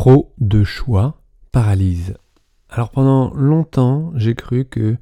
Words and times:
Trop 0.00 0.32
de 0.40 0.64
choix 0.64 1.20
paralyse. 1.52 2.14
Alors 2.70 2.88
pendant 2.88 3.34
longtemps, 3.34 4.12
j'ai 4.14 4.34
cru 4.34 4.64
que 4.64 4.96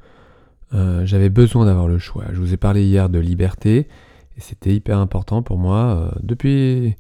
euh, 0.75 1.07
j'avais 1.07 1.29
besoin 1.29 1.67
d'avoir 1.67 1.87
le 1.87 1.99
choix. 1.99 2.25
Je 2.33 2.41
vous 2.41 2.53
ai 2.53 2.57
parlé 2.57 2.85
hier 2.85 3.09
de 3.09 3.21
liberté 3.21 3.87
et 4.37 4.41
c'était 4.41 4.75
hyper 4.75 4.99
important 4.99 5.41
pour 5.41 5.57
moi 5.57 5.77
euh, 5.77 6.11
depuis, 6.25 6.97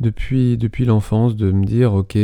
depuis, 0.00 0.58
depuis 0.58 0.84
l'enfance 0.84 1.34
de 1.34 1.50
me 1.50 1.64
dire 1.64 1.94
ok, 1.94 2.18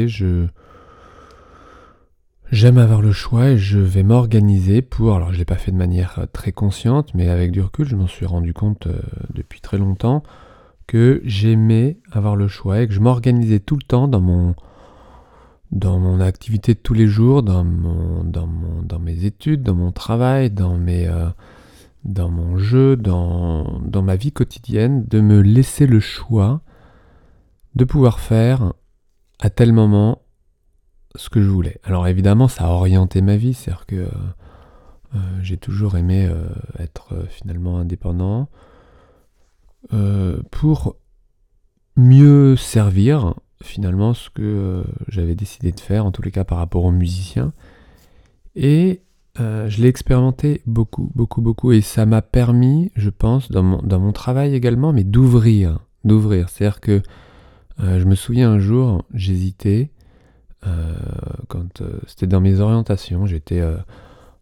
j'aime 2.51 2.77
avoir 2.77 3.01
le 3.01 3.12
choix 3.12 3.48
et 3.48 3.57
je 3.57 3.79
vais 3.79 4.03
m'organiser 4.03 4.83
pour. 4.83 5.17
Alors 5.17 5.33
je 5.33 5.39
l'ai 5.39 5.46
pas 5.46 5.55
fait 5.55 5.73
de 5.73 5.79
manière 5.79 6.19
euh, 6.19 6.27
très 6.30 6.53
consciente, 6.53 7.14
mais 7.14 7.30
avec 7.30 7.53
du 7.53 7.62
recul, 7.62 7.89
je 7.89 7.96
m'en 7.96 8.07
suis 8.07 8.27
rendu 8.27 8.53
compte 8.53 8.87
depuis 9.33 9.62
très 9.62 9.79
longtemps 9.79 10.23
que 10.87 11.23
j'aimais 11.25 11.96
avoir 12.12 12.37
le 12.37 12.48
choix 12.48 12.83
et 12.83 12.87
que 12.87 12.93
je 12.93 13.01
m'organisais 13.01 13.61
tout 13.61 13.77
le 13.77 13.83
temps 13.83 14.09
dans 14.09 14.21
mon 14.21 14.55
dans 15.73 15.98
mon 15.98 16.21
activité 16.21 16.75
de 16.75 16.79
tous 16.79 16.95
les 16.95 17.07
jours, 17.07 17.43
dans, 17.43 17.64
mon, 17.64 18.25
dans, 18.25 18.46
mon, 18.46 18.82
dans 18.82 18.99
mes 18.99 19.25
études, 19.25 19.63
dans 19.63 19.75
mon 19.75 19.93
travail, 19.93 20.50
dans, 20.50 20.77
mes, 20.77 21.09
euh, 21.09 21.29
dans 22.04 22.31
mon 22.31 22.57
jeu, 22.57 22.96
dans, 22.96 23.81
dans 23.81 24.03
ma 24.03 24.17
vie 24.17 24.32
quotidienne, 24.32 25.04
de 25.07 25.21
me 25.21 25.40
laisser 25.40 25.87
le 25.87 26.00
choix 26.00 26.61
de 27.75 27.85
pouvoir 27.85 28.21
faire 28.21 28.73
à 29.40 29.50
tel 29.50 29.73
moment 29.73 30.23
ce 31.17 31.29
que 31.29 31.43
je 31.43 31.49
voulais. 31.49 31.81
Alors 31.85 32.06
évidemment, 32.06 32.48
ça 32.48 32.67
a 32.67 32.70
orienté 32.70 33.20
ma 33.20 33.37
vie, 33.37 33.55
c'est-à-dire 33.55 33.87
que 33.87 33.97
euh, 35.14 35.19
j'ai 35.42 35.56
toujours 35.56 35.97
aimé 35.97 36.27
euh, 36.27 36.48
être 36.78 37.27
finalement 37.28 37.78
indépendant 37.78 38.48
pour 40.51 40.97
mieux 41.97 42.56
servir 42.56 43.34
finalement 43.62 44.15
ce 44.15 44.31
que 44.31 44.42
euh, 44.42 44.84
j'avais 45.09 45.34
décidé 45.34 45.73
de 45.73 45.81
faire, 45.81 46.05
en 46.05 46.12
tous 46.12 46.23
les 46.23 46.31
cas 46.31 46.45
par 46.45 46.59
rapport 46.59 46.84
aux 46.84 46.92
musiciens. 46.92 47.53
Et 48.55 49.03
euh, 49.41 49.69
je 49.69 49.83
l'ai 49.83 49.89
expérimenté 49.89 50.63
beaucoup, 50.67 51.11
beaucoup, 51.15 51.41
beaucoup. 51.41 51.73
Et 51.73 51.81
ça 51.81 52.07
m'a 52.07 52.23
permis, 52.23 52.91
je 52.95 53.11
pense, 53.11 53.51
dans 53.51 53.63
mon, 53.63 53.83
dans 53.83 54.01
mon 54.01 54.13
travail 54.13 54.55
également, 54.55 54.93
mais 54.93 55.05
d'ouvrir. 55.05 55.81
D'ouvrir. 56.05 56.48
C'est-à-dire 56.48 56.81
que 56.81 57.03
euh, 57.81 57.98
je 57.98 58.05
me 58.05 58.15
souviens 58.15 58.51
un 58.51 58.59
jour, 58.59 59.05
j'hésitais, 59.13 59.91
quand 61.47 61.85
c'était 62.09 62.27
dans 62.27 62.41
mes 62.41 62.59
orientations, 62.59 63.25
j'étais 63.25 63.63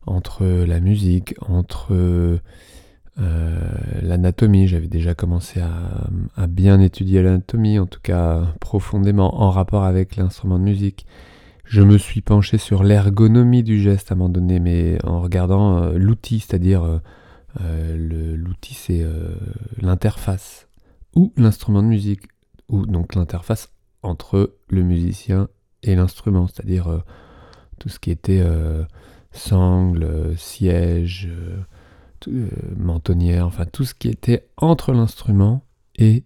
entre 0.06 0.46
la 0.46 0.80
musique, 0.80 1.34
entre 1.46 2.40
euh, 3.20 3.56
l'anatomie, 4.02 4.66
j'avais 4.66 4.88
déjà 4.88 5.14
commencé 5.14 5.60
à, 5.60 6.46
bien 6.46 6.80
étudier 6.80 7.22
l'anatomie, 7.22 7.78
en 7.78 7.86
tout 7.86 8.00
cas 8.02 8.42
profondément 8.60 9.40
en 9.42 9.50
rapport 9.50 9.84
avec 9.84 10.16
l'instrument 10.16 10.58
de 10.58 10.64
musique. 10.64 11.06
Je 11.64 11.82
me 11.82 11.96
suis 11.96 12.20
penché 12.20 12.58
sur 12.58 12.82
l'ergonomie 12.82 13.62
du 13.62 13.80
geste 13.80 14.10
à 14.10 14.14
un 14.14 14.18
moment 14.18 14.30
donné, 14.30 14.60
mais 14.60 14.98
en 15.04 15.20
regardant 15.20 15.78
euh, 15.78 15.92
l'outil, 15.96 16.40
c'est-à-dire 16.40 17.00
euh, 17.60 18.36
l'outil 18.36 18.74
c'est 18.74 19.06
l'interface 19.80 20.68
ou 21.14 21.32
l'instrument 21.36 21.82
de 21.82 21.88
musique, 21.88 22.22
ou 22.68 22.84
donc 22.84 23.14
l'interface 23.14 23.72
entre 24.02 24.56
le 24.68 24.82
musicien 24.82 25.48
et 25.84 25.94
l'instrument, 25.94 26.48
c'est-à-dire 26.48 27.02
tout 27.78 27.88
ce 27.88 28.00
qui 28.00 28.10
était 28.10 28.44
sangle, 29.30 30.34
siège, 30.36 31.30
euh, 32.28 32.48
mentonnière, 32.76 33.46
enfin 33.46 33.66
tout 33.66 33.84
ce 33.84 33.94
qui 33.94 34.08
était 34.08 34.48
entre 34.56 34.92
l'instrument 34.92 35.64
et 35.96 36.24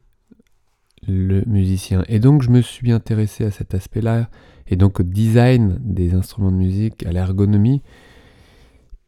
le 1.07 1.43
musicien. 1.47 2.05
Et 2.09 2.19
donc 2.19 2.43
je 2.43 2.51
me 2.51 2.61
suis 2.61 2.93
intéressé 2.93 3.45
à 3.45 3.51
cet 3.51 3.75
aspect-là, 3.75 4.29
et 4.67 4.77
donc 4.77 5.01
au 5.01 5.03
design 5.03 5.79
des 5.81 6.15
instruments 6.15 6.51
de 6.51 6.57
musique, 6.57 7.07
à 7.07 7.13
l'ergonomie, 7.13 7.83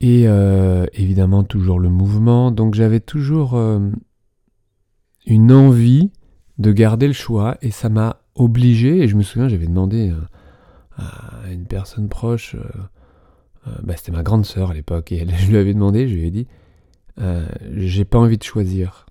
et 0.01 0.27
euh, 0.27 0.87
évidemment 0.95 1.45
toujours 1.45 1.79
le 1.79 1.89
mouvement. 1.89 2.51
Donc 2.51 2.75
j'avais 2.75 3.01
toujours 3.01 3.55
euh, 3.55 3.91
une 5.27 5.53
envie 5.53 6.11
de 6.59 6.73
garder 6.73 7.07
le 7.07 7.13
choix, 7.13 7.57
et 7.63 7.71
ça 7.71 7.89
m'a 7.89 8.21
obligé, 8.35 9.03
et 9.03 9.09
je 9.09 9.17
me 9.17 9.23
souviens, 9.23 9.49
j'avais 9.49 9.67
demandé 9.67 10.13
à 10.97 11.51
une 11.51 11.65
personne 11.65 12.09
proche, 12.09 12.57
bah, 13.83 13.95
c'était 13.97 14.13
ma 14.13 14.23
grande 14.23 14.45
sœur 14.45 14.71
à 14.71 14.75
l'époque, 14.75 15.13
et 15.13 15.27
je 15.39 15.49
lui 15.49 15.57
avais 15.57 15.73
demandé, 15.75 16.07
je 16.07 16.15
lui 16.15 16.27
ai 16.27 16.31
dit, 16.31 16.47
euh, 17.21 17.47
j'ai 17.77 18.05
pas 18.05 18.19
envie 18.19 18.39
de 18.39 18.43
choisir. 18.43 19.07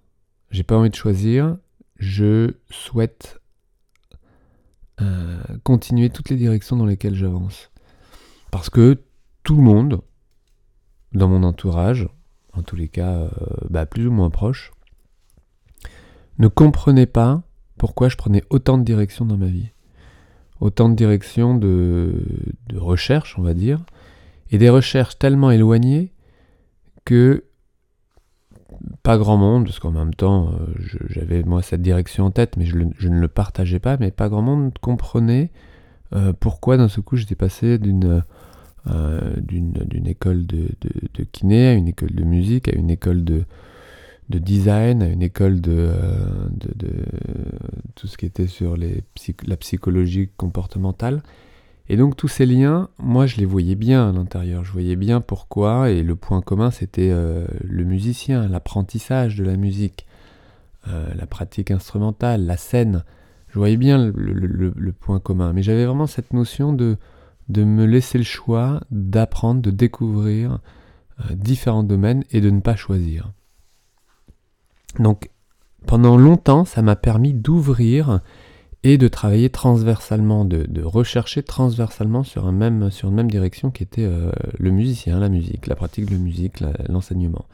J'ai 0.52 0.64
pas 0.64 0.78
envie 0.78 0.90
de 0.90 0.96
choisir. 0.96 1.58
Je 1.98 2.54
souhaite 2.70 3.40
euh, 5.02 5.42
continuer 5.64 6.10
toutes 6.10 6.30
les 6.30 6.36
directions 6.36 6.76
dans 6.76 6.86
lesquelles 6.86 7.16
j'avance. 7.16 7.72
Parce 8.52 8.70
que 8.70 9.02
tout 9.44 9.56
le 9.56 9.62
monde, 9.62 10.02
dans 11.14 11.28
mon 11.28 11.44
entourage, 11.44 12.08
en 12.54 12.64
tous 12.64 12.76
les 12.76 12.88
cas 12.88 13.12
euh, 13.12 13.30
bah, 13.70 13.86
plus 13.86 14.08
ou 14.08 14.12
moins 14.12 14.30
proche, 14.30 14.72
ne 16.40 16.48
comprenait 16.48 17.06
pas 17.06 17.44
pourquoi 17.78 18.10
je 18.10 18.18
prenais 18.18 18.44
autant 18.50 18.78
de 18.78 18.84
directions 18.84 19.26
dans 19.26 19.38
ma 19.38 19.48
vie. 19.48 19.70
Autant 20.60 20.90
de 20.90 20.96
directions 20.96 21.56
de, 21.56 22.26
de 22.68 22.78
recherche, 22.78 23.38
on 23.38 23.42
va 23.42 23.54
dire, 23.54 23.86
et 24.52 24.58
des 24.58 24.70
recherches 24.70 25.18
tellement 25.18 25.52
éloignées 25.52 26.12
que 27.06 27.46
pas 29.04 29.18
grand 29.18 29.38
monde, 29.38 29.66
parce 29.66 29.80
qu'en 29.80 29.92
même 29.92 30.14
temps, 30.14 30.50
euh, 30.50 30.74
j'avais 31.10 31.44
moi 31.44 31.62
cette 31.62 31.82
direction 31.82 32.26
en 32.26 32.32
tête, 32.32 32.58
mais 32.58 32.66
je, 32.66 32.78
ne 32.78 33.20
le 33.20 33.28
partageais 33.28 33.80
pas, 33.80 33.98
mais 33.98 34.12
pas 34.12 34.30
grand 34.30 34.42
monde 34.42 34.74
comprenait 34.80 35.52
euh, 36.14 36.34
pourquoi 36.38 36.78
d'un 36.78 36.88
seul 36.88 37.04
coup 37.04 37.16
j'étais 37.16 37.36
passé 37.36 37.78
d'une 37.78 38.24
euh, 38.88 39.36
école 40.06 40.46
de, 40.46 40.68
kiné 41.32 41.68
à 41.68 41.74
une 41.74 41.88
école 41.88 42.12
de 42.12 42.24
musique, 42.24 42.68
à 42.68 42.76
une 42.76 42.90
école 42.90 43.24
de, 43.24 43.44
de 44.30 44.40
design, 44.40 45.04
à 45.04 45.08
une 45.08 45.22
école 45.22 45.62
de, 45.62 45.92
de, 46.52 46.90
tout 47.96 48.08
ce 48.08 48.18
qui 48.18 48.26
était 48.26 48.48
sur 48.48 48.78
les 48.78 49.04
la 49.46 49.58
psychologie 49.58 50.30
comportementale. 50.38 51.22
Et 51.90 51.98
donc 51.98 52.16
tous 52.16 52.28
ces 52.28 52.46
liens, 52.46 52.88
moi 53.00 53.26
je 53.26 53.38
les 53.38 53.46
voyais 53.46 53.74
bien 53.74 54.10
à 54.10 54.12
l'intérieur, 54.12 54.64
je 54.64 54.72
voyais 54.72 54.96
bien 54.96 55.22
pourquoi, 55.22 55.90
et 55.90 56.04
le 56.04 56.16
point 56.16 56.40
commun 56.40 56.70
c'était 56.70 57.10
euh, 57.10 57.48
le 57.64 57.84
musicien, 57.84 58.48
l'apprentissage 58.48 59.36
de 59.36 59.44
la 59.44 59.58
musique, 59.58 60.06
euh, 60.88 61.12
la 61.16 61.26
pratique 61.26 61.72
instrumentale, 61.72 62.46
la 62.46 62.58
scène, 62.58 63.04
je 63.48 63.58
voyais 63.58 63.78
bien 63.78 64.12
le, 64.16 64.92
point 64.92 65.20
commun, 65.20 65.52
mais 65.52 65.64
j'avais 65.64 65.88
vraiment 65.88 66.06
cette 66.06 66.32
notion 66.32 66.74
de, 66.74 66.98
de 67.50 67.64
me 67.64 67.86
laisser 67.86 68.20
le 68.20 68.24
choix 68.24 68.82
d'apprendre, 68.92 69.60
de 69.60 69.72
découvrir 69.72 70.60
euh, 71.22 71.34
différents 71.34 71.84
domaines 71.84 72.24
et 72.30 72.40
de 72.40 72.52
ne 72.52 72.60
pas 72.60 72.76
choisir. 72.76 73.32
Donc 75.00 75.32
pendant 75.88 76.18
longtemps 76.18 76.66
ça 76.66 76.84
m'a 76.84 76.96
permis 76.96 77.34
d'ouvrir 77.34 78.22
et 78.84 78.98
de 78.98 79.08
travailler 79.08 79.50
transversalement, 79.50 80.46
de, 80.46 80.82
rechercher 80.84 81.44
transversalement 81.44 82.24
sur, 82.24 82.48
un 82.48 82.52
même, 82.52 82.92
sur 82.92 83.10
une 83.10 83.16
même 83.16 83.32
direction 83.32 83.72
qui 83.72 83.84
était 83.84 84.06
euh, 84.06 84.32
le 84.58 84.72
musicien, 84.72 85.20
la 85.20 85.30
musique, 85.30 85.68
la 85.68 85.76
pratique 85.76 86.06
de 86.06 86.12
la 86.12 86.18
musique, 86.18 86.62
l'enseignement. 86.88 87.46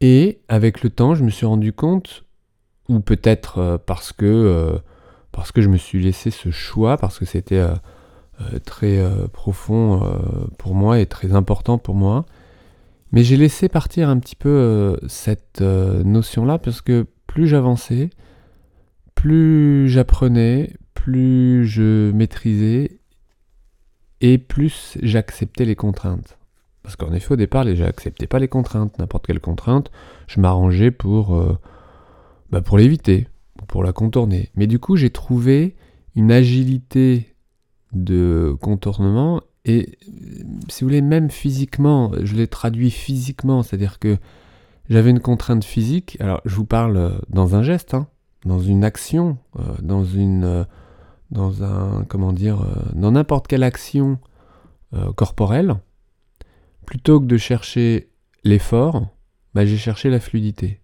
et 0.00 0.40
avec 0.48 0.82
le 0.82 0.90
temps, 0.90 1.14
je 1.14 1.22
me 1.22 1.30
suis 1.30 1.46
rendu 1.46 1.72
compte, 1.72 2.24
ou 2.88 2.98
peut-être 3.00 3.58
euh, 3.58 3.78
parce 3.78 4.12
que 4.12 4.26
euh, 4.26 4.78
parce 5.30 5.52
que 5.52 5.62
je 5.62 5.68
me 5.68 5.76
suis 5.76 6.02
laissé 6.02 6.32
ce 6.32 6.50
choix, 6.50 6.96
parce 6.96 7.20
que 7.20 7.24
c'était 7.24 7.64
très 8.64 9.00
profond 9.32 10.02
pour 10.58 10.74
moi 10.74 10.98
et 10.98 11.06
très 11.06 11.34
important 11.34 11.78
pour 11.78 11.94
moi, 11.94 12.26
mais 13.12 13.22
j'ai 13.22 13.36
laissé 13.36 13.68
partir 13.68 14.08
un 14.08 14.18
petit 14.18 14.34
peu 14.34 14.98
cette 15.06 15.60
notion-là 15.60 16.58
parce 16.58 16.80
que 16.80 17.06
plus 17.28 17.46
j'avançais, 17.46 18.10
plus 19.20 19.90
j'apprenais, 19.90 20.72
plus 20.94 21.66
je 21.66 22.10
maîtrisais 22.10 23.00
et 24.22 24.38
plus 24.38 24.96
j'acceptais 25.02 25.66
les 25.66 25.76
contraintes. 25.76 26.38
Parce 26.82 26.96
qu'en 26.96 27.12
effet, 27.12 27.34
au 27.34 27.36
départ, 27.36 27.66
j'acceptais 27.74 28.26
pas 28.26 28.38
les 28.38 28.48
contraintes. 28.48 28.98
N'importe 28.98 29.26
quelle 29.26 29.40
contrainte, 29.40 29.90
je 30.26 30.40
m'arrangeais 30.40 30.90
pour, 30.90 31.36
euh, 31.36 31.58
bah, 32.48 32.62
pour 32.62 32.78
l'éviter, 32.78 33.28
pour 33.68 33.84
la 33.84 33.92
contourner. 33.92 34.48
Mais 34.54 34.66
du 34.66 34.78
coup, 34.78 34.96
j'ai 34.96 35.10
trouvé 35.10 35.76
une 36.16 36.32
agilité 36.32 37.34
de 37.92 38.56
contournement 38.62 39.42
et, 39.66 39.98
si 40.70 40.82
vous 40.82 40.88
voulez, 40.88 41.02
même 41.02 41.28
physiquement, 41.28 42.12
je 42.22 42.36
l'ai 42.36 42.46
traduit 42.46 42.90
physiquement, 42.90 43.62
c'est-à-dire 43.62 43.98
que 43.98 44.16
j'avais 44.88 45.10
une 45.10 45.20
contrainte 45.20 45.62
physique. 45.62 46.16
Alors, 46.20 46.40
je 46.46 46.54
vous 46.54 46.64
parle 46.64 47.20
dans 47.28 47.54
un 47.54 47.62
geste, 47.62 47.92
hein, 47.92 48.08
dans 48.44 48.60
une 48.60 48.84
action, 48.84 49.38
euh, 49.58 49.62
dans 49.82 50.04
une, 50.04 50.44
euh, 50.44 50.64
dans 51.30 51.62
un, 51.62 52.04
comment 52.04 52.32
dire, 52.32 52.62
euh, 52.62 52.92
dans 52.94 53.12
n'importe 53.12 53.46
quelle 53.46 53.62
action 53.62 54.18
corporelle, 55.14 55.76
plutôt 56.84 57.20
que 57.20 57.26
de 57.26 57.36
chercher 57.36 58.10
l'effort, 58.42 59.06
bah, 59.54 59.64
j'ai 59.64 59.76
cherché 59.76 60.10
la 60.10 60.18
fluidité. 60.18 60.80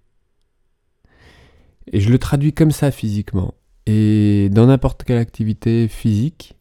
Et 1.93 1.99
je 1.99 2.09
le 2.09 2.21
traduis 2.21 2.53
comme 2.53 2.71
ça 2.71 2.93
physiquement. 2.93 3.55
Et 3.87 4.49
dans 4.53 4.67
n'importe 4.67 5.03
quelle 5.03 5.19
activité 5.19 5.89
physique, 5.89 6.57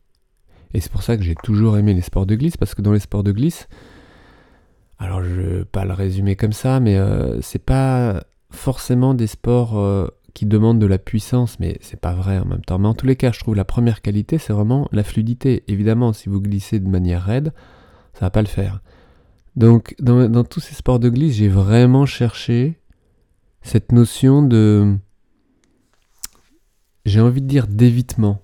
et 0.74 0.80
c'est 0.80 0.92
pour 0.92 1.04
ça 1.04 1.18
que 1.18 1.24
j'ai 1.24 1.36
toujours 1.36 1.78
aimé 1.78 1.94
les 1.94 2.02
sports 2.02 2.26
de 2.26 2.34
glisse, 2.34 2.58
parce 2.58 2.74
que 2.74 2.82
dans 2.82 2.94
les 2.94 3.00
sports 3.00 3.24
de 3.24 3.32
glisse, 3.32 3.68
alors 4.98 5.24
je 5.24 5.30
ne 5.30 5.42
vais 5.58 5.66
pas 5.66 5.86
le 5.86 5.94
résumer 5.94 6.36
comme 6.36 6.54
ça, 6.54 6.80
mais 6.80 6.98
euh, 6.98 7.42
c'est 7.42 7.64
pas 7.64 8.24
forcément 8.50 9.14
des 9.14 9.28
sports 9.28 9.78
qui 10.36 10.46
demandent 10.46 10.80
de 10.80 10.86
la 10.86 11.00
puissance, 11.00 11.60
mais 11.62 11.78
c'est 11.80 12.00
pas 12.00 12.14
vrai 12.14 12.38
en 12.38 12.46
même 12.46 12.62
temps. 12.62 12.78
Mais 12.78 12.90
en 12.90 12.94
tous 12.94 13.08
les 13.08 13.16
cas, 13.16 13.32
je 13.32 13.40
trouve 13.40 13.56
la 13.56 13.64
première 13.64 14.02
qualité, 14.02 14.38
c'est 14.38 14.52
vraiment 14.52 14.88
la 14.92 15.04
fluidité. 15.04 15.64
Évidemment, 15.70 16.12
si 16.12 16.28
vous 16.28 16.42
glissez 16.42 16.80
de 16.80 16.90
manière 16.90 17.24
raide, 17.24 17.54
ça 18.14 18.26
va 18.26 18.30
pas 18.30 18.42
le 18.42 18.48
faire. 18.48 18.82
Donc, 19.56 19.96
dans, 20.00 20.30
dans 20.30 20.44
tous 20.44 20.60
ces 20.60 20.76
sports 20.76 21.00
de 21.00 21.08
glisse, 21.08 21.36
j'ai 21.36 21.48
vraiment 21.48 22.06
cherché 22.06 22.78
cette 23.62 23.94
notion 23.94 24.42
de, 24.42 24.98
j'ai 27.06 27.22
envie 27.22 27.42
de 27.42 27.48
dire 27.48 27.68
d'évitement, 27.68 28.42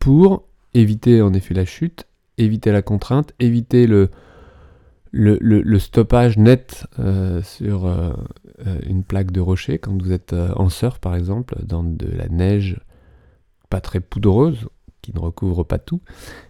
pour 0.00 0.48
éviter 0.74 1.22
en 1.22 1.32
effet 1.32 1.54
la 1.54 1.64
chute, 1.64 2.08
éviter 2.38 2.72
la 2.72 2.82
contrainte, 2.82 3.32
éviter 3.38 3.86
le, 3.86 4.10
le, 5.16 5.78
stoppage 5.78 6.36
net 6.36 6.86
euh, 6.98 7.42
sur 7.42 7.86
euh, 7.86 8.12
euh, 8.66 8.78
une 8.86 9.02
plaque 9.02 9.30
de 9.30 9.40
rocher 9.40 9.78
quand 9.78 10.00
vous 10.00 10.12
êtes 10.12 10.32
en 10.32 10.68
surf 10.68 10.98
par 10.98 11.14
exemple, 11.14 11.56
dans 11.64 11.82
de 11.82 12.06
la 12.06 12.28
neige 12.28 12.80
pas 13.68 13.80
très 13.80 14.00
poudreuse, 14.00 14.68
qui 15.02 15.12
ne 15.12 15.18
recouvre 15.18 15.64
pas 15.64 15.78
tout. 15.78 16.00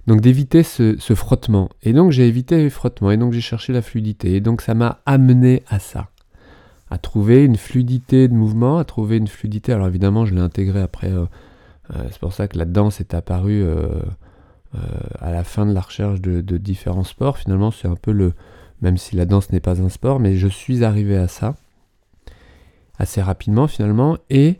Donc 0.07 0.21
d'éviter 0.21 0.63
ce, 0.63 0.97
ce, 0.99 1.15
frottement. 1.15 1.71
Et 1.83 1.93
donc 1.93 2.11
j'ai 2.13 2.27
évité 2.27 2.59
les 2.59 2.71
frottements, 2.71 3.11
et 3.11 3.17
donc 3.17 3.33
j'ai 3.33 3.41
cherché 3.41 3.73
la 3.73 3.83
fluidité. 3.83 4.35
Et 4.35 4.41
donc 4.41 4.61
ça 4.61 4.75
m'a 4.75 5.01
amené 5.07 5.63
à 5.69 5.79
ça. 5.79 6.11
À 6.91 6.99
trouver 6.99 7.45
une 7.45 7.57
fluidité 7.57 8.29
de 8.29 8.35
mouvement, 8.35 8.79
à 8.79 8.85
trouver 8.85 9.17
une 9.17 9.29
fluidité. 9.29 9.73
Alors 9.73 9.89
évidemment, 9.89 10.25
je 10.25 10.35
l'ai 10.35 10.41
intégré 10.41 10.81
après. 10.81 11.11
c'est 12.11 12.19
pour 12.19 12.33
ça 12.33 12.49
que 12.49 12.59
la 12.59 12.65
danse 12.65 13.01
est 13.01 13.13
apparue 13.13 13.65
à 15.21 15.31
la 15.31 15.45
fin 15.45 15.65
de 15.65 15.73
la 15.73 15.81
recherche 15.81 16.21
de, 16.21 16.41
de 16.41 16.57
différents 16.59 17.05
sports. 17.05 17.39
Finalement, 17.39 17.71
c'est 17.71 17.89
un 17.89 17.97
peu 17.97 18.13
le, 18.13 18.35
même 18.83 18.97
si 18.97 19.17
la 19.17 19.25
danse 19.25 19.51
n'est 19.51 19.61
pas 19.61 19.81
un 19.81 19.89
sport, 19.89 20.21
mais 20.21 20.37
je 20.37 20.49
suis 20.49 20.85
arrivé 20.85 21.17
à 21.17 21.29
ça 21.29 21.55
assez 22.99 23.21
rapidement 23.23 23.67
finalement. 23.69 24.19
Et 24.31 24.59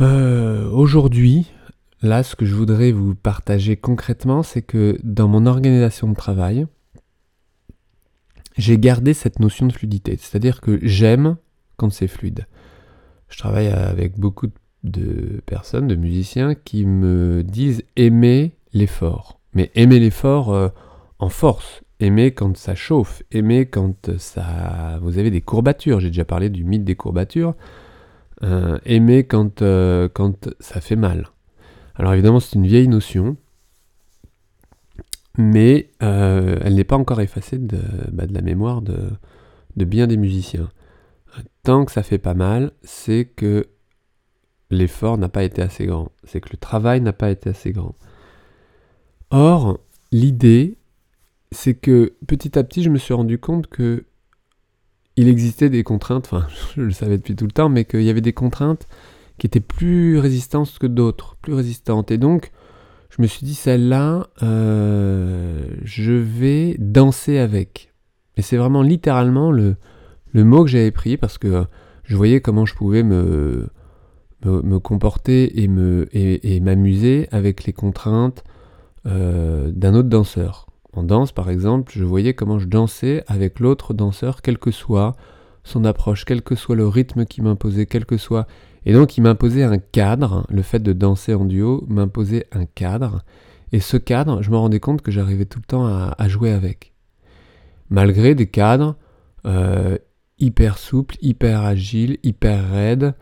euh, 0.00 0.68
aujourd'hui, 0.70 1.50
là, 2.02 2.22
ce 2.22 2.36
que 2.36 2.46
je 2.46 2.54
voudrais 2.54 2.92
vous 2.92 3.14
partager 3.14 3.76
concrètement, 3.76 4.42
c'est 4.42 4.62
que 4.62 4.98
dans 5.02 5.28
mon 5.28 5.46
organisation 5.46 6.08
de 6.08 6.14
travail, 6.14 6.66
j'ai 8.56 8.78
gardé 8.78 9.14
cette 9.14 9.40
notion 9.40 9.66
de 9.66 9.72
fluidité. 9.72 10.16
C'est-à-dire 10.20 10.60
que 10.60 10.78
j'aime 10.82 11.36
quand 11.76 11.90
c'est 11.90 12.08
fluide. 12.08 12.46
Je 13.28 13.38
travaille 13.38 13.68
avec 13.68 14.18
beaucoup 14.18 14.46
de 14.46 14.52
personnes, 15.46 15.88
de 15.88 15.94
musiciens, 15.94 16.54
qui 16.54 16.86
me 16.86 17.42
disent 17.42 17.84
aimer 17.96 18.56
l'effort. 18.72 19.38
Mais 19.54 19.70
aimer 19.74 19.98
l'effort 19.98 20.52
euh, 20.52 20.68
en 21.18 21.28
force, 21.28 21.82
Aimer 22.02 22.32
quand 22.32 22.56
ça 22.56 22.74
chauffe, 22.74 23.22
aimer 23.30 23.66
quand 23.66 24.18
ça, 24.18 24.98
vous 25.02 25.18
avez 25.18 25.30
des 25.30 25.40
courbatures. 25.40 26.00
J'ai 26.00 26.08
déjà 26.08 26.24
parlé 26.24 26.50
du 26.50 26.64
mythe 26.64 26.82
des 26.82 26.96
courbatures. 26.96 27.54
Euh, 28.42 28.80
aimer 28.84 29.22
quand, 29.22 29.62
euh, 29.62 30.08
quand 30.12 30.48
ça 30.58 30.80
fait 30.80 30.96
mal. 30.96 31.28
Alors 31.94 32.12
évidemment, 32.12 32.40
c'est 32.40 32.56
une 32.56 32.66
vieille 32.66 32.88
notion, 32.88 33.36
mais 35.38 35.90
euh, 36.02 36.58
elle 36.62 36.74
n'est 36.74 36.82
pas 36.82 36.96
encore 36.96 37.20
effacée 37.20 37.58
de, 37.58 37.78
bah, 38.10 38.26
de 38.26 38.34
la 38.34 38.42
mémoire 38.42 38.82
de, 38.82 39.10
de, 39.76 39.84
bien 39.84 40.08
des 40.08 40.16
musiciens. 40.16 40.70
Tant 41.62 41.84
que 41.84 41.92
ça 41.92 42.02
fait 42.02 42.18
pas 42.18 42.34
mal, 42.34 42.72
c'est 42.82 43.26
que 43.26 43.68
l'effort 44.74 45.18
n'a 45.18 45.28
pas 45.28 45.44
été 45.44 45.62
assez 45.62 45.86
grand, 45.86 46.10
c'est 46.24 46.40
que 46.40 46.50
le 46.50 46.58
travail 46.58 47.00
n'a 47.00 47.12
pas 47.12 47.30
été 47.30 47.50
assez 47.50 47.72
grand. 47.72 47.94
Or, 49.30 49.78
l'idée, 50.10 50.76
c'est 51.50 51.74
que 51.74 52.14
petit 52.26 52.58
à 52.58 52.64
petit, 52.64 52.82
je 52.82 52.90
me 52.90 52.98
suis 52.98 53.14
rendu 53.14 53.38
compte 53.38 53.66
que 53.66 54.04
il 55.16 55.28
existait 55.28 55.68
des 55.68 55.84
contraintes, 55.84 56.26
enfin, 56.26 56.46
je 56.76 56.82
le 56.82 56.90
savais 56.90 57.18
depuis 57.18 57.36
tout 57.36 57.44
le 57.44 57.52
temps, 57.52 57.68
mais 57.68 57.84
qu'il 57.84 58.02
y 58.02 58.10
avait 58.10 58.20
des 58.20 58.32
contraintes 58.32 58.88
qui 59.38 59.46
étaient 59.46 59.60
plus 59.60 60.18
résistantes 60.18 60.78
que 60.78 60.86
d'autres, 60.86 61.36
plus 61.42 61.54
résistantes. 61.54 62.10
Et 62.10 62.18
donc, 62.18 62.52
je 63.10 63.20
me 63.20 63.26
suis 63.26 63.44
dit, 63.44 63.54
celle-là, 63.54 64.28
euh, 64.42 65.66
je 65.82 66.12
vais 66.12 66.76
danser 66.78 67.38
avec. 67.38 67.92
Et 68.36 68.42
c'est 68.42 68.56
vraiment 68.56 68.82
littéralement 68.82 69.50
le, 69.50 69.76
le 70.32 70.44
mot 70.44 70.64
que 70.64 70.70
j'avais 70.70 70.90
pris 70.90 71.16
parce 71.16 71.38
que 71.38 71.66
je 72.04 72.16
voyais 72.16 72.40
comment 72.40 72.64
je 72.66 72.74
pouvais 72.74 73.02
me, 73.02 73.68
me, 74.44 74.78
comporter 74.78 75.62
et, 75.62 76.56
et, 76.56 76.60
m'amuser 76.60 77.28
avec 77.30 77.64
les 77.64 77.72
contraintes 77.72 78.44
euh, 79.06 79.70
d'un 79.72 79.94
autre 79.94 80.08
danseur. 80.08 80.66
En 80.92 81.02
danse, 81.02 81.32
par 81.32 81.48
exemple, 81.48 81.92
je 81.94 82.04
voyais 82.04 82.34
comment 82.34 82.58
je 82.58 82.66
dansais 82.66 83.24
avec 83.26 83.60
l'autre 83.60 83.94
danseur, 83.94 84.42
quel 84.42 84.58
que 84.58 84.70
soit 84.70 85.16
son 85.64 85.84
approche, 85.84 86.24
quel 86.24 86.42
que 86.42 86.54
soit 86.54 86.76
le 86.76 86.86
rythme 86.86 87.24
qu'il 87.24 87.44
m'imposait, 87.44 87.86
quel 87.86 88.04
que 88.04 88.16
soit... 88.16 88.46
Et 88.84 88.92
donc 88.92 89.16
il 89.16 89.22
m'imposait 89.22 89.62
un 89.62 89.78
cadre, 89.78 90.44
le 90.50 90.62
fait 90.62 90.80
de 90.80 90.92
danser 90.92 91.34
en 91.34 91.44
duo 91.44 91.84
m'imposait 91.88 92.46
un 92.52 92.66
cadre, 92.66 93.22
et 93.70 93.80
ce 93.80 93.96
cadre, 93.96 94.42
je 94.42 94.50
me 94.50 94.56
rendais 94.56 94.80
compte 94.80 95.02
que 95.02 95.10
j'arrivais 95.10 95.46
tout 95.46 95.58
le 95.58 95.64
temps 95.64 95.86
à, 95.86 96.28
jouer 96.28 96.50
avec. 96.50 96.92
Malgré 97.88 98.34
des 98.34 98.46
cadres 98.46 98.96
euh, 99.46 99.96
hyper 100.38 100.78
souples, 100.78 101.16
hyper 101.22 101.62
agiles, 101.62 102.18
hyper 102.22 102.70
raides, 102.70 103.14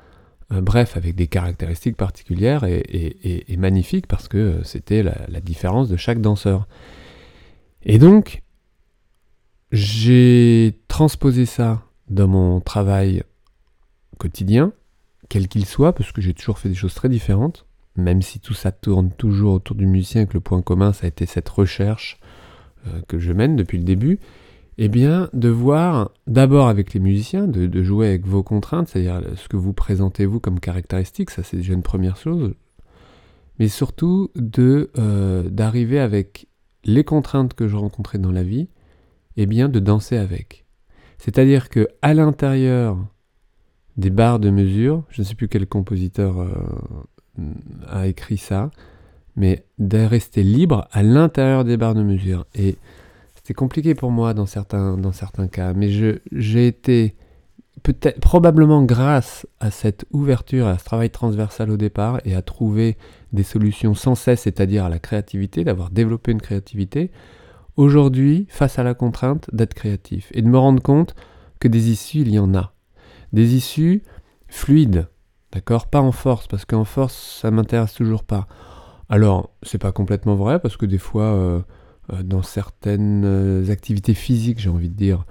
euh, 0.52 0.60
bref, 0.60 0.96
avec 0.96 1.14
des 1.14 1.26
caractéristiques 1.26 1.96
particulières 1.96 2.64
et, 2.64 3.56
magnifiques 3.58 4.06
parce 4.06 4.28
que 4.28 4.60
c'était 4.64 5.02
la 5.02 5.40
différence 5.40 5.88
de 5.88 5.96
chaque 5.96 6.20
danseur. 6.20 6.66
Et 7.82 7.98
donc, 7.98 8.42
j'ai 9.72 10.80
transposé 10.88 11.46
ça 11.46 11.82
dans 12.08 12.26
mon 12.26 12.60
travail 12.60 13.22
quotidien, 14.18 14.72
quel 15.28 15.48
qu'il 15.48 15.64
soit, 15.64 15.94
parce 15.94 16.12
que 16.12 16.20
j'ai 16.20 16.34
toujours 16.34 16.58
fait 16.58 16.68
des 16.68 16.74
choses 16.74 16.94
très 16.94 17.08
différentes, 17.08 17.66
même 17.96 18.20
si 18.20 18.40
tout 18.40 18.54
ça 18.54 18.72
tourne 18.72 19.10
toujours 19.12 19.54
autour 19.54 19.76
du 19.76 19.86
musicien, 19.86 20.22
et 20.22 20.26
que 20.26 20.34
le 20.34 20.40
point 20.40 20.60
commun, 20.60 20.92
ça 20.92 21.06
a 21.06 21.08
été 21.08 21.24
cette 21.24 21.48
recherche 21.48 22.18
euh, 22.86 23.00
que 23.06 23.18
je 23.18 23.32
mène 23.32 23.56
depuis 23.56 23.78
le 23.78 23.84
début, 23.84 24.18
eh 24.82 24.88
bien, 24.88 25.28
de 25.34 25.50
voir 25.50 26.10
d'abord 26.26 26.68
avec 26.68 26.94
les 26.94 27.00
musiciens, 27.00 27.46
de, 27.46 27.82
jouer 27.82 28.08
avec 28.08 28.26
vos 28.26 28.42
contraintes, 28.42 28.88
c'est-à-dire 28.88 29.20
ce 29.36 29.46
que 29.46 29.58
vous 29.58 29.74
présentez 29.74 30.24
vous 30.24 30.40
comme 30.40 30.58
caractéristique, 30.58 31.28
ça 31.28 31.42
c'est 31.42 31.58
déjà 31.58 31.74
une 31.74 31.82
première 31.82 32.16
chose, 32.16 32.54
mais 33.58 33.68
surtout 33.68 34.30
de 34.36 34.90
euh, 34.96 35.42
d'arriver 35.50 36.00
avec 36.00 36.48
les 36.84 37.04
contraintes 37.04 37.52
que 37.52 37.68
je 37.68 37.76
rencontrais 37.76 38.16
dans 38.16 38.32
la 38.32 38.42
vie, 38.42 38.68
et 39.36 39.42
eh 39.42 39.46
bien 39.46 39.68
de 39.68 39.80
danser 39.80 40.16
avec. 40.16 40.64
C'est-à-dire 41.18 41.68
que 41.68 41.86
à 42.00 42.14
l'intérieur 42.14 42.96
des 43.98 44.08
barres 44.08 44.38
de 44.38 44.48
mesure, 44.48 45.04
je 45.10 45.20
ne 45.20 45.26
sais 45.26 45.34
plus 45.34 45.48
quel 45.48 45.66
compositeur 45.66 46.40
euh, 46.40 46.48
a 47.86 48.06
écrit 48.06 48.38
ça, 48.38 48.70
mais 49.36 49.66
de 49.78 49.98
rester 49.98 50.42
libre 50.42 50.88
à 50.90 51.02
l'intérieur 51.02 51.64
des 51.64 51.76
barres 51.76 51.94
de 51.94 52.02
mesure. 52.02 52.46
Et 52.54 52.78
c'était 53.50 53.58
compliqué 53.58 53.96
pour 53.96 54.12
moi 54.12 54.32
dans 54.32 54.46
certains, 54.46 54.96
dans 54.96 55.10
certains 55.10 55.48
cas, 55.48 55.72
mais 55.72 55.90
j'ai 55.90 56.66
été 56.68 57.16
peut-être 57.82 58.20
probablement 58.20 58.84
grâce 58.84 59.44
à 59.58 59.72
cette 59.72 60.04
ouverture, 60.12 60.68
à 60.68 60.78
ce 60.78 60.84
travail 60.84 61.10
transversal 61.10 61.68
au 61.72 61.76
départ 61.76 62.20
et 62.24 62.36
à 62.36 62.42
trouver 62.42 62.96
des 63.32 63.42
solutions 63.42 63.94
sans 63.94 64.14
cesse, 64.14 64.42
c'est-à-dire 64.42 64.84
à 64.84 64.88
la 64.88 65.00
créativité, 65.00 65.64
d'avoir 65.64 65.90
développé 65.90 66.30
une 66.30 66.40
créativité, 66.40 67.10
aujourd'hui, 67.76 68.46
face 68.50 68.78
à 68.78 68.84
la 68.84 68.94
contrainte 68.94 69.52
d'être 69.52 69.74
créatif 69.74 70.30
et 70.32 70.42
de 70.42 70.48
me 70.48 70.58
rendre 70.58 70.80
compte 70.80 71.16
que 71.58 71.66
des 71.66 71.90
issues, 71.90 72.20
il 72.20 72.30
y 72.30 72.38
en 72.38 72.54
a. 72.54 72.72
Des 73.32 73.56
issues 73.56 74.04
fluides, 74.46 75.08
d'accord 75.50 75.88
Pas 75.88 76.00
en 76.00 76.12
force, 76.12 76.46
parce 76.46 76.64
qu'en 76.64 76.84
force, 76.84 77.40
ça 77.40 77.50
m'intéresse 77.50 77.94
toujours 77.94 78.22
pas. 78.22 78.46
Alors, 79.08 79.50
c'est 79.64 79.78
pas 79.78 79.90
complètement 79.90 80.36
vrai, 80.36 80.60
parce 80.60 80.76
que 80.76 80.86
des 80.86 80.98
fois, 80.98 81.24
euh, 81.24 81.62
dans 82.22 82.42
certaines 82.42 83.24
euh, 83.24 83.70
activités 83.70 84.14
physiques, 84.14 84.58
j'ai 84.58 84.70
envie 84.70 84.88
de 84.88 84.96
dire, 84.96 85.24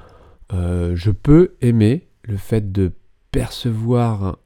je 0.52 1.12
peux 1.12 1.56
aimer 1.62 2.08
le 2.24 2.38
fait 2.38 2.72
de 2.72 2.92
percevoir 3.32 4.38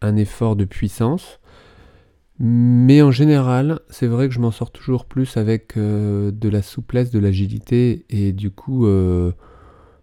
un 0.00 0.16
effort 0.16 0.56
de 0.56 0.64
puissance. 0.64 1.40
Mais 2.38 3.02
en 3.02 3.10
général, 3.10 3.80
c'est 3.88 4.06
vrai 4.06 4.28
que 4.28 4.34
je 4.34 4.40
m'en 4.40 4.50
sors 4.50 4.72
toujours 4.72 5.04
plus 5.04 5.36
avec 5.36 5.76
euh, 5.76 6.32
de 6.32 6.48
la 6.48 6.62
souplesse, 6.62 7.10
de 7.10 7.18
l'agilité 7.18 8.04
et 8.10 8.32
du 8.32 8.50
coup 8.50 8.86
euh, 8.86 9.32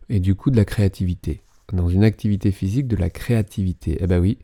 et 0.10 0.20
du 0.20 0.36
coup 0.36 0.52
de 0.52 0.56
la 0.56 0.66
créativité. 0.66 1.42
Dans 1.74 1.90
une 1.90 2.04
activité 2.04 2.52
physique, 2.52 2.88
de 2.88 2.96
la 2.96 3.10
créativité. 3.10 3.98
Eh 4.00 4.08
ben 4.08 4.20
oui, 4.20 4.40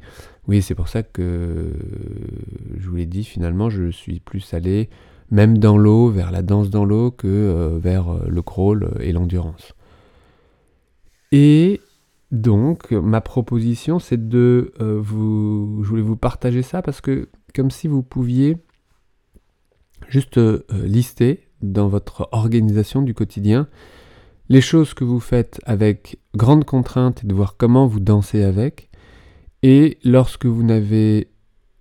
oui, 0.48 0.62
c'est 0.62 0.76
pour 0.76 0.90
ça 0.90 1.04
que 1.04 1.72
je 2.78 2.88
vous 2.88 2.96
l'ai 2.98 3.06
dit. 3.06 3.24
Finalement, 3.24 3.70
je 3.70 3.90
suis 3.90 4.20
plus 4.20 4.54
allé 4.54 4.90
même 5.32 5.58
dans 5.58 5.78
l'eau, 5.78 6.10
vers 6.10 6.32
la 6.32 6.42
danse 6.42 6.70
dans 6.70 6.86
l'eau, 6.86 7.12
que 7.12 7.28
euh, 7.28 7.78
vers 7.80 8.28
le 8.28 8.42
crawl 8.42 8.92
et 9.00 9.12
l'endurance. 9.12 9.74
Et 11.32 11.82
donc, 12.32 12.92
ma 12.92 13.22
proposition, 13.22 14.00
c'est 14.00 14.28
de 14.28 14.74
euh, 14.82 15.00
vous. 15.02 15.82
Je 15.84 15.90
voulais 15.90 16.02
vous 16.02 16.18
partager 16.18 16.62
ça 16.62 16.82
parce 16.82 17.02
que, 17.02 17.30
comme 17.54 17.72
si 17.72 17.88
vous 17.88 18.04
pouviez 18.04 18.58
juste 20.08 20.38
euh, 20.38 20.64
lister 20.72 21.48
dans 21.62 21.88
votre 21.88 22.28
organisation 22.32 23.02
du 23.02 23.14
quotidien 23.14 23.68
les 24.50 24.62
choses 24.62 24.94
que 24.94 25.04
vous 25.04 25.20
faites 25.20 25.60
avec 25.66 26.20
grande 26.36 26.66
contrainte 26.66 27.24
et 27.24 27.28
de 27.28 27.34
voir 27.34 27.58
comment 27.58 27.88
vous 27.88 28.00
dansez 28.00 28.44
avec. 28.44 28.90
Et 29.64 29.98
lorsque 30.04 30.46
vous 30.46 30.62
n'avez 30.62 31.30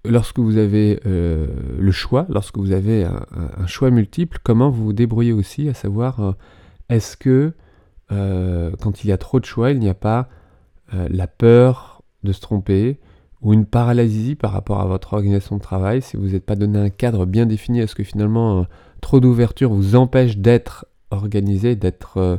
lorsque 0.04 0.38
vous 0.38 0.58
avez 0.58 1.00
euh, 1.06 1.46
le 1.78 1.92
choix, 1.92 2.26
lorsque 2.28 2.58
vous 2.58 2.72
avez 2.72 3.04
un, 3.04 3.66
choix 3.66 3.90
multiple, 3.90 4.38
comment 4.42 4.70
vous 4.70 4.84
vous 4.84 4.92
débrouillez 4.92 5.32
aussi, 5.32 5.68
à 5.68 5.74
savoir 5.74 6.34
est-ce 6.88 7.16
que 7.16 7.52
quand 8.10 9.02
il 9.02 9.08
y 9.08 9.12
a 9.12 9.18
trop 9.18 9.40
de 9.40 9.44
choix, 9.44 9.72
il 9.72 9.80
n'y 9.80 9.88
a 9.88 9.94
pas 9.94 10.28
euh, 10.92 11.08
la 11.10 11.26
peur 11.26 12.02
de 12.24 12.32
se 12.32 12.40
tromper 12.40 12.98
ou 13.40 13.52
une 13.54 13.64
paralysie 13.64 14.34
par 14.34 14.52
rapport 14.52 14.80
à 14.80 14.86
votre 14.86 15.14
organisation 15.14 15.56
de 15.56 15.62
travail, 15.62 16.02
si 16.02 16.16
vous 16.16 16.28
n'êtes 16.28 16.44
pas 16.44 16.56
donné 16.56 16.78
un 16.78 16.90
cadre 16.90 17.24
bien 17.26 17.46
défini, 17.46 17.80
est-ce 17.80 17.94
que 17.94 18.04
finalement 18.04 18.60
euh, 18.60 18.62
trop 19.00 19.18
d'ouverture 19.18 19.72
vous 19.72 19.96
empêche 19.96 20.36
d'être 20.36 20.86
organisé, 21.10 21.74
d'être 21.74 22.18
euh, 22.18 22.36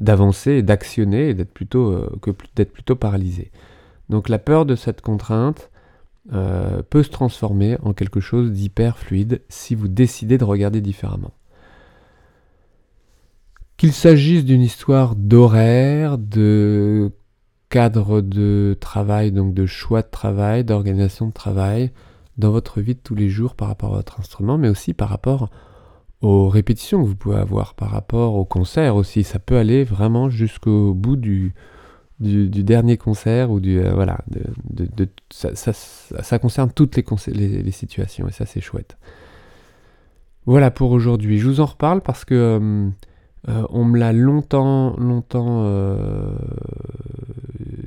d'avancer, 0.00 0.62
d'actionner 0.62 1.28
et 1.28 1.34
d'être 1.34 1.52
plutôt 1.52 1.94
que 2.22 2.30
d'être 2.56 2.72
plutôt 2.72 2.96
paralysé? 2.96 3.50
Donc 4.08 4.28
la 4.28 4.38
peur 4.38 4.66
de 4.66 4.74
cette 4.74 5.00
contrainte 5.00 5.70
peut 6.30 7.02
se 7.02 7.10
transformer 7.10 7.76
en 7.82 7.92
quelque 7.92 8.20
chose 8.20 8.52
d'hyper 8.52 8.98
fluide 8.98 9.42
si 9.48 9.74
vous 9.74 9.88
décidez 9.88 10.38
de 10.38 10.44
regarder 10.44 10.80
différemment. 10.80 11.32
Qu'il 13.76 13.92
s'agisse 13.92 14.44
d'une 14.44 14.62
histoire 14.62 15.16
d'horaire, 15.16 16.18
de 16.18 17.10
cadre 17.68 18.20
de 18.20 18.76
travail, 18.78 19.32
donc 19.32 19.54
de 19.54 19.66
choix 19.66 20.02
de 20.02 20.10
travail, 20.10 20.62
d'organisation 20.62 21.26
de 21.26 21.32
travail 21.32 21.90
dans 22.38 22.50
votre 22.50 22.80
vie 22.80 22.94
de 22.94 23.00
tous 23.00 23.14
les 23.14 23.28
jours 23.28 23.54
par 23.54 23.68
rapport 23.68 23.94
à 23.94 23.96
votre 23.96 24.20
instrument, 24.20 24.58
mais 24.58 24.68
aussi 24.68 24.94
par 24.94 25.08
rapport 25.08 25.50
aux 26.20 26.48
répétitions 26.48 27.02
que 27.02 27.08
vous 27.08 27.16
pouvez 27.16 27.38
avoir, 27.38 27.74
par 27.74 27.90
rapport 27.90 28.36
au 28.36 28.44
concert 28.44 28.94
aussi. 28.94 29.24
Ça 29.24 29.38
peut 29.38 29.56
aller 29.56 29.84
vraiment 29.84 30.30
jusqu'au 30.30 30.94
bout 30.94 31.16
du, 31.16 31.54
du, 32.22 32.64
dernier 32.64 32.96
concert 32.96 33.50
ou 33.50 33.60
du 33.60 33.78
euh, 33.78 33.92
voilà, 33.92 34.18
ça, 35.30 36.38
concerne 36.38 36.70
toutes 36.72 36.96
les, 36.96 37.70
situations 37.70 38.28
et 38.28 38.32
ça 38.32 38.46
c'est 38.46 38.60
chouette. 38.60 38.96
Voilà 40.46 40.70
pour 40.70 40.90
aujourd'hui. 40.90 41.38
Je 41.38 41.48
vous 41.48 41.60
en 41.60 41.66
reparle 41.66 42.00
parce 42.00 42.24
que 42.24 42.34
euh, 42.34 42.88
euh, 43.48 43.66
on 43.70 43.84
me 43.84 43.98
l'a 43.98 44.12
longtemps, 44.12 44.96
longtemps 44.96 45.66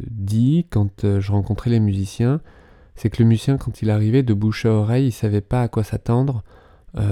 dit 0.10 0.68
quand 0.70 1.20
je 1.20 1.32
rencontrais 1.32 1.70
les 1.70 1.80
musiciens, 1.80 2.42
c'est 2.96 3.10
que 3.10 3.22
le 3.22 3.28
musicien, 3.28 3.58
quand 3.58 3.82
il 3.82 3.90
arrivait 3.90 4.24
de 4.24 4.34
bouche 4.34 4.66
à 4.66 4.72
oreille, 4.72 5.08
il 5.08 5.12
savait 5.12 5.42
pas 5.42 5.64
à 5.64 5.68
quoi 5.68 5.84
s'attendre 5.84 6.44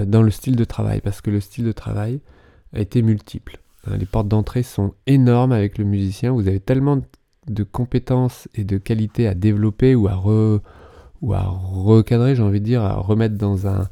dans 0.05 0.21
le 0.21 0.31
style 0.31 0.55
de 0.55 0.63
travail, 0.63 1.01
parce 1.01 1.19
que 1.19 1.29
le 1.29 1.41
style 1.41 1.65
de 1.65 1.73
travail 1.73 2.21
a 2.71 2.79
été 2.79 3.01
multiple. 3.01 3.62
Hein, 3.85 3.97
les 3.97 4.05
portes 4.05 4.27
d'entrée 4.27 4.63
sont 4.63 4.93
énormes 5.07 5.51
avec 5.51 5.77
le 5.77 5.85
musicien. 5.85 6.31
Vous 6.31 6.47
avez 6.47 6.59
tellement 6.59 7.01
de 7.47 7.63
compétences 7.63 8.47
et 8.55 8.63
de 8.63 8.77
qualités 8.77 9.27
à 9.27 9.33
développer 9.33 9.95
ou 9.95 10.07
à, 10.07 10.15
recadrer, 11.21 12.35
j'ai 12.35 12.43
envie 12.43 12.61
de 12.61 12.65
dire, 12.65 12.83
à 12.83 12.95
remettre 12.95 13.35
dans 13.35 13.67
un, 13.67 13.89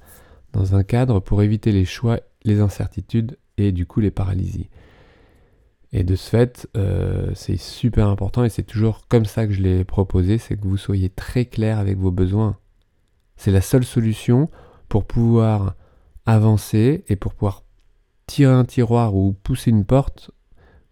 dans 0.53 0.75
un 0.75 0.83
cadre 0.83 1.19
pour 1.19 1.41
éviter 1.41 1.71
les 1.71 1.86
choix, 1.86 2.19
les 2.43 2.60
incertitudes 2.60 3.38
et 3.57 3.71
du 3.71 3.86
coup 3.86 4.00
les 4.00 4.12
paralysies. 4.12 4.69
Et 5.93 6.03
de 6.03 6.15
ce 6.15 6.29
fait, 6.29 6.69
euh, 6.77 7.31
c'est 7.36 7.57
super 7.57 8.07
important 8.07 8.45
et 8.45 8.50
c'est 8.50 8.63
toujours 8.63 9.07
comme 9.10 9.25
ça 9.25 9.45
que 9.45 9.53
je 9.53 9.62
l'ai 9.62 9.83
proposé, 9.83 10.38
c'est 10.38 10.55
que 10.55 10.65
vous 10.65 10.77
soyez 10.77 11.10
très 11.10 11.45
clair 11.45 11.79
avec 11.79 11.98
vos 11.98 12.12
besoins. 12.12 12.57
C'est 13.36 13.51
la 13.51 13.60
seule 13.60 13.83
solution 13.83 14.50
pour 14.88 15.05
pouvoir 15.05 15.75
avancer 16.25 17.03
et 17.10 17.17
pour 17.17 17.33
pouvoir 17.33 17.63
tirer 18.31 18.53
un 18.53 18.63
tiroir 18.63 19.13
ou 19.13 19.33
pousser 19.33 19.71
une 19.71 19.83
porte 19.83 20.31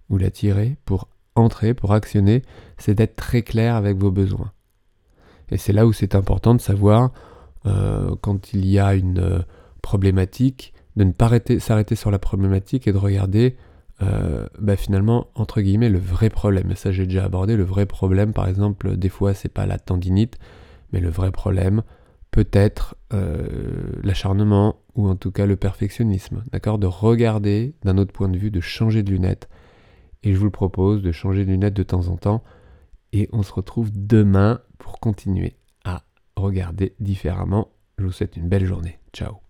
ou 0.10 0.18
la 0.18 0.30
tirer 0.30 0.76
pour 0.84 1.08
entrer, 1.36 1.74
pour 1.74 1.94
actionner, 1.94 2.42
c'est 2.78 2.96
d'être 2.96 3.16
très 3.16 3.44
clair 3.44 3.76
avec 3.76 3.96
vos 3.98 4.12
besoins. 4.12 4.52
Et 5.50 5.58
c'est 5.58 5.72
là 5.72 5.88
où 5.88 5.94
c'est 5.94 6.16
important 6.16 6.54
de 6.54 6.60
savoir 6.60 7.12
euh, 7.66 8.14
quand 8.22 8.54
il 8.54 8.66
y 8.66 8.78
a 8.78 8.94
une 8.94 9.20
euh, 9.20 9.40
problématique, 9.82 10.74
de 10.98 11.06
ne 11.06 11.14
pas 11.14 11.30
s'arrêter 11.60 11.96
sur 11.96 12.12
la 12.12 12.20
problématique 12.20 12.88
et 12.90 12.92
de 12.92 12.98
regarder 12.98 13.56
euh, 14.02 14.46
bah 14.60 14.76
finalement, 14.76 15.28
entre 15.36 15.62
guillemets, 15.62 15.90
le 15.90 16.00
vrai 16.00 16.30
problème, 16.30 16.72
et 16.72 16.76
ça 16.76 16.92
j'ai 16.92 17.06
déjà 17.06 17.24
abordé, 17.24 17.56
le 17.56 17.64
vrai 17.64 17.86
problème, 17.86 18.34
par 18.34 18.50
exemple, 18.50 18.98
des 18.98 19.10
fois 19.10 19.34
c'est 19.34 19.50
pas 19.50 19.66
la 19.66 19.80
tendinite, 19.80 20.38
mais 20.92 21.00
le 21.00 21.10
vrai 21.10 21.32
problème 21.32 21.84
peut 22.32 22.48
être 22.52 22.96
l'acharnement 24.04 24.76
ou 25.00 25.08
en 25.08 25.16
tout 25.16 25.32
cas 25.32 25.46
le 25.46 25.56
perfectionnisme, 25.56 26.44
d'accord 26.52 26.78
De 26.78 26.86
regarder 26.86 27.74
d'un 27.84 27.98
autre 27.98 28.12
point 28.12 28.28
de 28.28 28.38
vue, 28.38 28.52
de 28.52 28.60
changer 28.60 29.02
de 29.02 29.12
lunettes. 29.12 29.48
Et 30.24 30.34
je 30.34 30.38
vous 30.38 30.44
le 30.44 30.52
propose 30.52 31.02
de 31.02 31.14
changer 31.14 31.46
de 31.46 31.52
lunettes 31.52 31.74
de 31.74 31.84
temps 31.84 32.10
en 32.10 32.18
temps. 32.18 32.44
Et 33.14 33.30
on 33.32 33.42
se 33.42 33.54
retrouve 33.54 33.92
demain 33.94 34.60
pour 34.78 35.00
continuer 35.00 35.56
à 35.86 36.04
regarder 36.36 36.96
différemment. 37.00 37.70
Je 37.98 38.04
vous 38.04 38.12
souhaite 38.12 38.36
une 38.36 38.50
belle 38.50 38.66
journée. 38.66 39.00
Ciao 39.14 39.49